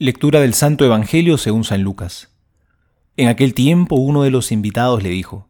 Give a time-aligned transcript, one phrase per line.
[0.00, 2.28] Lectura del Santo Evangelio según San Lucas.
[3.16, 5.48] En aquel tiempo uno de los invitados le dijo,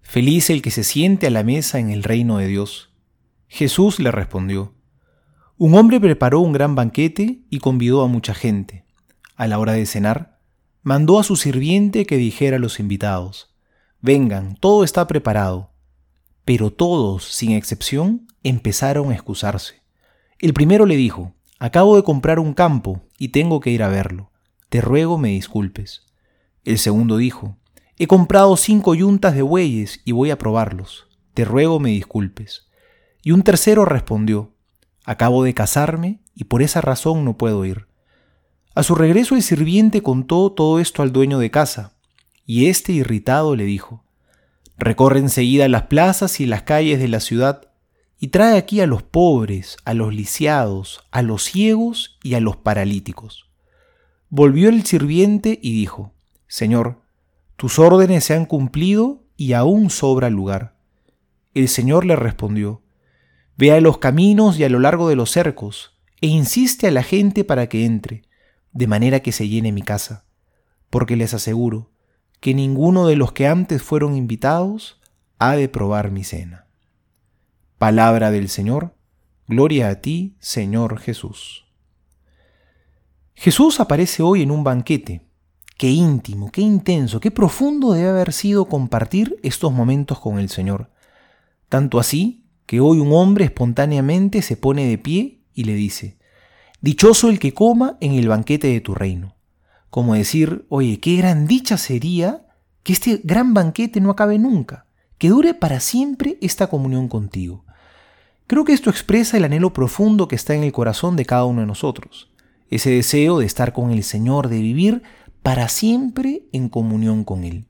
[0.00, 2.90] Feliz el que se siente a la mesa en el reino de Dios.
[3.48, 4.72] Jesús le respondió,
[5.58, 8.86] Un hombre preparó un gran banquete y convidó a mucha gente.
[9.36, 10.38] A la hora de cenar,
[10.82, 13.54] mandó a su sirviente que dijera a los invitados,
[14.00, 15.70] Vengan, todo está preparado.
[16.46, 19.82] Pero todos, sin excepción, empezaron a excusarse.
[20.38, 24.32] El primero le dijo, Acabo de comprar un campo y tengo que ir a verlo.
[24.68, 26.04] Te ruego me disculpes.
[26.64, 27.56] El segundo dijo,
[27.96, 31.06] He comprado cinco yuntas de bueyes y voy a probarlos.
[31.34, 32.66] Te ruego me disculpes.
[33.22, 34.56] Y un tercero respondió,
[35.04, 37.86] Acabo de casarme y por esa razón no puedo ir.
[38.74, 41.92] A su regreso el sirviente contó todo esto al dueño de casa,
[42.44, 44.02] y éste irritado le dijo,
[44.78, 47.71] Recorre enseguida las plazas y las calles de la ciudad
[48.22, 52.56] y trae aquí a los pobres, a los lisiados, a los ciegos y a los
[52.56, 53.50] paralíticos.
[54.28, 56.12] Volvió el sirviente y dijo,
[56.46, 57.00] Señor,
[57.56, 60.76] tus órdenes se han cumplido y aún sobra lugar.
[61.52, 62.82] El Señor le respondió,
[63.56, 67.02] Ve a los caminos y a lo largo de los cercos, e insiste a la
[67.02, 68.22] gente para que entre,
[68.70, 70.26] de manera que se llene mi casa,
[70.90, 71.90] porque les aseguro
[72.38, 75.00] que ninguno de los que antes fueron invitados
[75.40, 76.68] ha de probar mi cena.
[77.82, 78.94] Palabra del Señor,
[79.48, 81.64] gloria a ti, Señor Jesús.
[83.34, 85.26] Jesús aparece hoy en un banquete.
[85.78, 90.92] Qué íntimo, qué intenso, qué profundo debe haber sido compartir estos momentos con el Señor.
[91.68, 96.18] Tanto así que hoy un hombre espontáneamente se pone de pie y le dice,
[96.80, 99.34] Dichoso el que coma en el banquete de tu reino.
[99.90, 102.46] Como decir, oye, qué gran dicha sería
[102.84, 104.86] que este gran banquete no acabe nunca,
[105.18, 107.64] que dure para siempre esta comunión contigo.
[108.52, 111.62] Creo que esto expresa el anhelo profundo que está en el corazón de cada uno
[111.62, 112.30] de nosotros,
[112.68, 115.02] ese deseo de estar con el Señor, de vivir
[115.42, 117.64] para siempre en comunión con Él.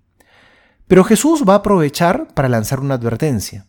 [0.89, 3.69] Pero Jesús va a aprovechar para lanzar una advertencia.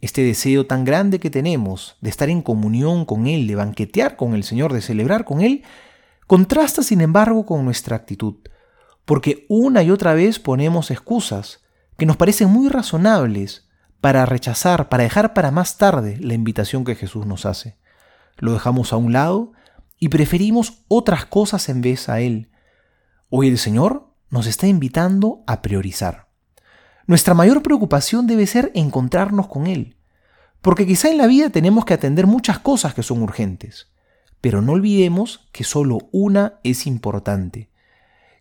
[0.00, 4.32] Este deseo tan grande que tenemos de estar en comunión con Él, de banquetear con
[4.32, 5.62] el Señor, de celebrar con Él,
[6.26, 8.36] contrasta sin embargo con nuestra actitud,
[9.04, 11.60] porque una y otra vez ponemos excusas
[11.98, 13.65] que nos parecen muy razonables
[14.06, 17.76] para rechazar, para dejar para más tarde la invitación que Jesús nos hace.
[18.36, 19.50] Lo dejamos a un lado
[19.98, 22.52] y preferimos otras cosas en vez a Él.
[23.30, 26.28] Hoy el Señor nos está invitando a priorizar.
[27.08, 29.96] Nuestra mayor preocupación debe ser encontrarnos con Él,
[30.60, 33.88] porque quizá en la vida tenemos que atender muchas cosas que son urgentes,
[34.40, 37.70] pero no olvidemos que solo una es importante,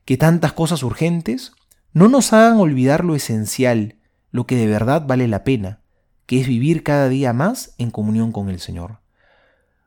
[0.05, 1.53] que tantas cosas urgentes
[1.91, 3.95] no nos hagan olvidar lo esencial,
[4.35, 5.79] lo que de verdad vale la pena,
[6.25, 8.97] que es vivir cada día más en comunión con el Señor.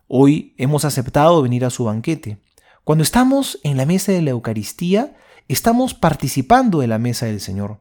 [0.07, 2.39] Hoy hemos aceptado venir a su banquete.
[2.83, 5.15] Cuando estamos en la mesa de la Eucaristía,
[5.49, 7.81] estamos participando de la mesa del Señor.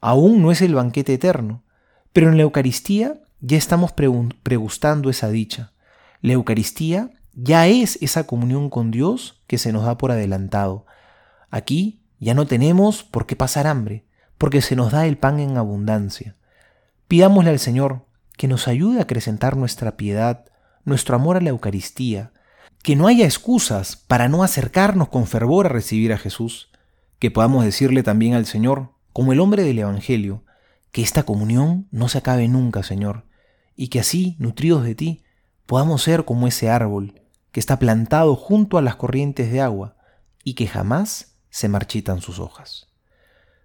[0.00, 1.64] Aún no es el banquete eterno,
[2.14, 5.72] pero en la Eucaristía ya estamos pregustando esa dicha.
[6.22, 10.86] La Eucaristía ya es esa comunión con Dios que se nos da por adelantado.
[11.50, 14.06] Aquí ya no tenemos por qué pasar hambre,
[14.40, 16.34] porque se nos da el pan en abundancia.
[17.08, 18.06] Pidámosle al Señor
[18.38, 20.46] que nos ayude a acrecentar nuestra piedad,
[20.86, 22.32] nuestro amor a la Eucaristía,
[22.82, 26.70] que no haya excusas para no acercarnos con fervor a recibir a Jesús,
[27.18, 30.42] que podamos decirle también al Señor, como el hombre del Evangelio,
[30.90, 33.26] que esta comunión no se acabe nunca, Señor,
[33.76, 35.22] y que así, nutridos de ti,
[35.66, 37.20] podamos ser como ese árbol
[37.52, 39.96] que está plantado junto a las corrientes de agua
[40.44, 42.89] y que jamás se marchitan sus hojas.